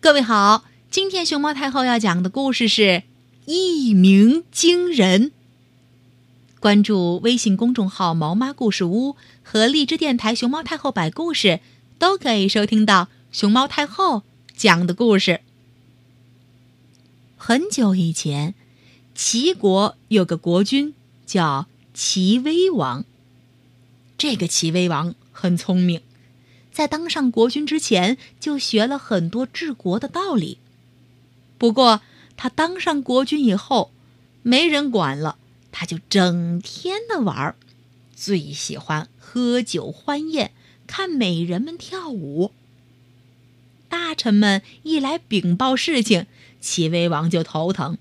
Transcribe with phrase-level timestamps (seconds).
[0.00, 2.82] 各位好，今天熊猫太后要讲的故事是
[3.46, 5.30] 《一鸣惊人》。
[6.60, 11.58] 关注微信公众号“毛妈故事屋”和荔枝电台“熊猫太后摆故事”，
[11.98, 14.22] 都可以收听到熊猫太后
[14.56, 15.40] 讲的故事。
[17.36, 18.54] 很久以前，
[19.16, 20.94] 齐国有个国君
[21.26, 23.04] 叫齐威王。
[24.16, 26.00] 这个齐威王很聪明。
[26.78, 30.58] 在当上国君之前，就学了很多治国的道理。
[31.58, 32.02] 不过，
[32.36, 33.90] 他当上国君以后，
[34.44, 35.38] 没人管了，
[35.72, 37.56] 他就整天的玩儿，
[38.14, 40.52] 最喜欢喝酒欢宴，
[40.86, 42.52] 看美人们跳舞。
[43.88, 46.26] 大臣们一来禀报事情，
[46.60, 47.98] 齐威王就头疼，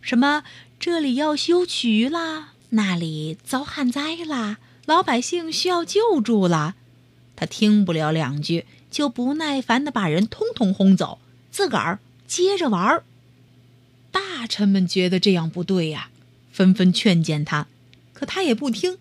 [0.00, 0.44] 什么
[0.78, 6.76] 这里要修渠啦，那里遭旱灾啦，老百姓需要救助啦。
[7.36, 11.18] 他听不了两句，就不耐烦的把人通通轰走，
[11.50, 13.04] 自个儿接着玩儿。
[14.10, 16.10] 大臣们觉得这样不对呀，
[16.52, 17.66] 纷纷劝谏他，
[18.12, 18.98] 可他也不听。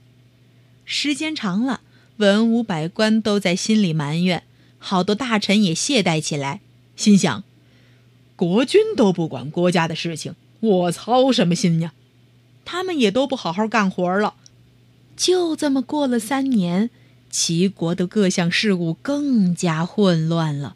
[0.85, 1.81] 时间长了，
[2.17, 4.43] 文武百官都在心里埋怨，
[4.79, 6.61] 好多大臣也懈怠起来，
[6.95, 7.43] 心想：
[8.35, 11.93] 国君都不管国家的事情，我操什么心呀？
[12.63, 14.35] 他们也都不好好干活了。
[15.17, 16.89] 就这么过了三年。
[17.31, 20.75] 齐国的各项事务更加混乱了，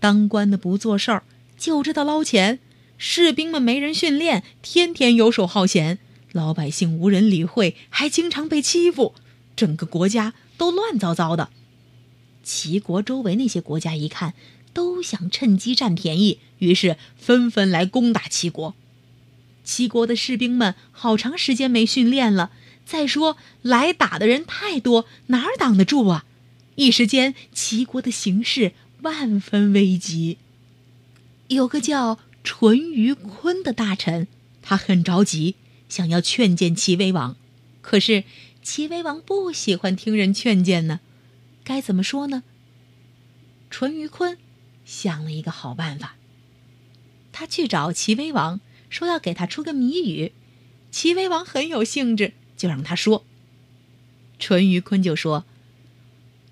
[0.00, 1.22] 当官的不做事儿，
[1.58, 2.58] 就知道捞钱；
[2.96, 5.98] 士兵们没人训练，天天游手好闲；
[6.32, 9.14] 老百姓无人理会，还经常被欺负，
[9.54, 11.50] 整个国家都乱糟糟的。
[12.42, 14.32] 齐国周围那些国家一看，
[14.72, 18.74] 都想趁机占便宜，于是纷纷来攻打齐国。
[19.62, 22.50] 齐国的士兵们好长时间没训练了。
[22.84, 26.24] 再说，来打的人太多，哪儿挡得住啊？
[26.76, 30.38] 一时间，齐国的形势万分危急。
[31.48, 34.26] 有个叫淳于髡的大臣，
[34.60, 35.54] 他很着急，
[35.88, 37.36] 想要劝谏齐威王。
[37.80, 38.24] 可是，
[38.62, 41.00] 齐威王不喜欢听人劝谏呢。
[41.62, 42.42] 该怎么说呢？
[43.70, 44.36] 淳于髡
[44.84, 46.16] 想了一个好办法。
[47.32, 50.32] 他去找齐威王，说要给他出个谜语。
[50.90, 52.34] 齐威王很有兴致。
[52.56, 53.24] 就让他说。
[54.38, 55.44] 淳于髡就说：“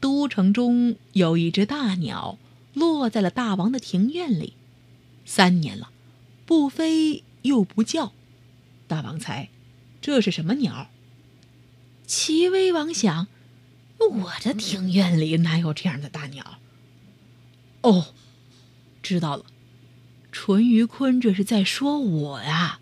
[0.00, 2.38] 都城中有一只大鸟，
[2.74, 4.54] 落在了大王的庭院里，
[5.24, 5.90] 三年了，
[6.46, 8.12] 不飞又不叫。
[8.86, 9.48] 大王猜，
[10.00, 10.88] 这是什么鸟？”
[12.06, 13.26] 齐威王想
[13.98, 16.58] ：“我的庭院里哪有这样的大鸟？”
[17.82, 18.14] 哦，
[19.02, 19.44] 知道了，
[20.30, 22.78] 淳于髡这是在说我呀。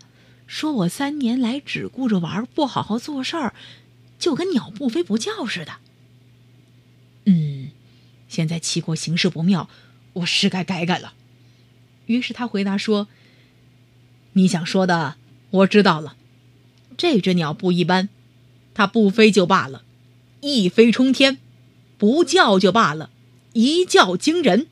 [0.51, 3.53] 说我三年来只顾着玩，不好好做事儿，
[4.19, 5.77] 就跟鸟不飞不叫似的。
[7.23, 7.69] 嗯，
[8.27, 9.69] 现在齐国形势不妙，
[10.11, 11.13] 我是该改改了。
[12.07, 13.07] 于是他回答说
[14.33, 15.15] ：“你想说的
[15.51, 16.17] 我知道了，
[16.97, 18.09] 这只鸟不一般，
[18.73, 19.85] 它不飞就罢了，
[20.41, 21.37] 一飞冲天；
[21.97, 23.09] 不叫就罢了，
[23.53, 24.67] 一叫惊人。”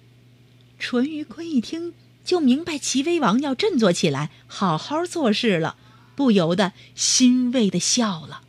[0.78, 1.94] 淳于髡一听。
[2.30, 5.78] 就明白齐威王要振作起来，好好做事了，
[6.16, 8.42] 不由得欣慰的笑了。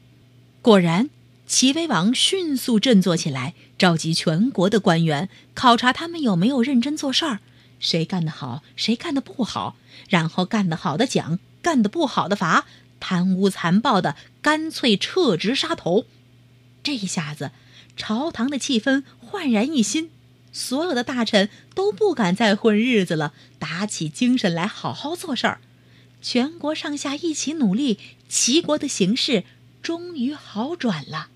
[0.61, 1.09] 果然，
[1.47, 7.39] 齐威王迅速振作起来，召集全国的官员，考察他们有没有认真做事儿，
[7.79, 9.77] 谁干得好，谁干得不好，
[10.11, 12.67] 然后干得好的奖，干得不好的罚，
[13.01, 16.05] 贪污残暴的干脆撤职杀头。
[16.83, 17.53] 这一下子，
[17.97, 20.11] 朝堂的气氛焕然一新。
[20.53, 25.61] 所有的大臣都不敢再混日子了，打起精神来好好做事儿。
[26.23, 29.45] 全国上下一起努力，齐国的形势
[29.83, 31.29] 终于好转了。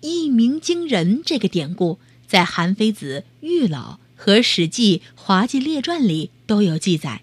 [0.00, 7.22] 一鸣惊人这个典故在《韩非子·玉老》和《史记·滑稽列传》里都有记载。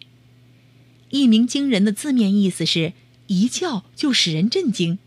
[1.09, 2.93] 一鸣惊人的字面意思是
[3.27, 4.99] 一叫就使人震惊，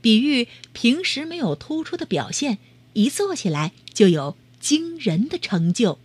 [0.00, 2.58] 比喻平时没有突出的表现，
[2.92, 4.36] 一做起来就有。
[4.60, 5.98] 惊人的成就。